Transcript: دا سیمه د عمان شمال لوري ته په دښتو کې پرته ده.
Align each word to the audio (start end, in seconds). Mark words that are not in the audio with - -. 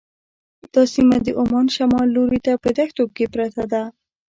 دا 0.73 0.83
سیمه 0.93 1.17
د 1.25 1.27
عمان 1.39 1.65
شمال 1.75 2.07
لوري 2.15 2.39
ته 2.45 2.51
په 2.63 2.69
دښتو 2.77 3.03
کې 3.15 3.25
پرته 3.33 3.63
ده. 3.71 3.83